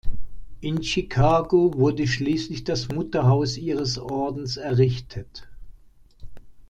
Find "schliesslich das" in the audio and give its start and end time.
2.07-2.87